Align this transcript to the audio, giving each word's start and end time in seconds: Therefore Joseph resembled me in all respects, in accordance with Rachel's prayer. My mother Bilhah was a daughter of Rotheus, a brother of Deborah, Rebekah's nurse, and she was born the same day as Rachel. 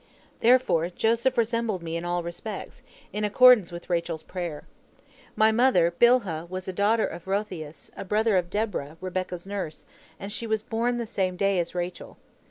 Therefore 0.39 0.89
Joseph 0.89 1.37
resembled 1.37 1.83
me 1.83 1.95
in 1.95 2.03
all 2.05 2.23
respects, 2.23 2.81
in 3.13 3.23
accordance 3.23 3.71
with 3.71 3.87
Rachel's 3.87 4.23
prayer. 4.23 4.63
My 5.35 5.51
mother 5.51 5.91
Bilhah 5.99 6.49
was 6.49 6.67
a 6.67 6.73
daughter 6.73 7.05
of 7.05 7.27
Rotheus, 7.27 7.91
a 7.95 8.03
brother 8.03 8.35
of 8.35 8.49
Deborah, 8.49 8.97
Rebekah's 8.99 9.45
nurse, 9.45 9.85
and 10.19 10.31
she 10.31 10.47
was 10.47 10.63
born 10.63 10.97
the 10.97 11.05
same 11.05 11.35
day 11.37 11.59
as 11.59 11.75
Rachel. 11.75 12.17